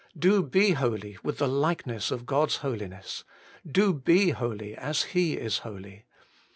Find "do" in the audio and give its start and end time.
0.17-0.41, 3.71-3.93